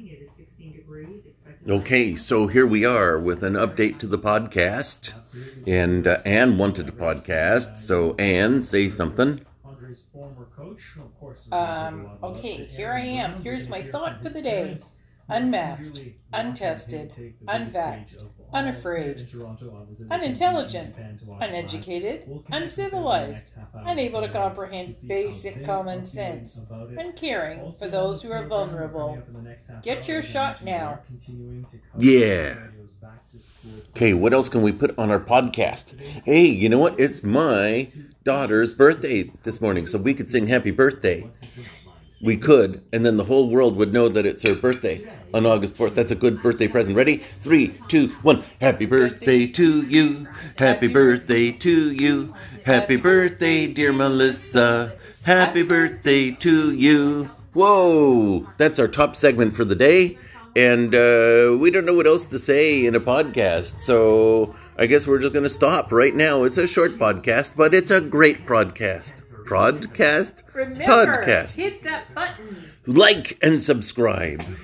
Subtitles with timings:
[0.00, 0.16] morning.
[0.20, 1.22] It is 16 degrees.
[1.26, 5.14] Expected Okay, so here we are with an update to the podcast.
[5.66, 9.40] And uh, Anne wanted a podcast, so Anne, say something.
[9.64, 11.46] Andre's former coach, of course.
[11.52, 13.42] Um, okay, here I am.
[13.42, 14.78] Here's my thought for the day.
[15.28, 16.00] Unmasked,
[16.32, 18.16] untested, unvaxxed,
[18.52, 19.28] unafraid,
[20.10, 20.96] unintelligent,
[21.40, 23.44] uneducated, uncivilized,
[23.84, 26.60] unable to comprehend basic common sense,
[26.96, 29.18] uncaring for those who are vulnerable.
[29.82, 31.00] Get your shot now.
[31.98, 32.56] Yeah.
[33.90, 35.92] Okay, what else can we put on our podcast?
[36.24, 36.98] Hey, you know what?
[36.98, 37.88] It's my
[38.24, 41.28] daughter's birthday this morning, so we could sing happy birthday.
[42.22, 45.74] We could, and then the whole world would know that it's her birthday on August
[45.76, 45.94] 4th.
[45.94, 46.94] That's a good birthday present.
[46.94, 47.22] Ready?
[47.38, 48.44] Three, two, one.
[48.60, 50.28] Happy birthday to you.
[50.58, 52.34] Happy birthday to you.
[52.66, 54.98] Happy birthday, dear Melissa.
[55.22, 57.30] Happy birthday to you.
[57.54, 58.46] Whoa!
[58.58, 60.18] That's our top segment for the day.
[60.56, 65.06] And uh, we don't know what else to say in a podcast, so I guess
[65.06, 66.42] we're just going to stop right now.
[66.44, 69.12] It's a short podcast, but it's a great podcast.
[69.50, 70.34] Podcast?
[70.52, 71.56] Remember, Podcast.
[71.56, 72.70] hit that button.
[72.86, 74.40] Like and subscribe.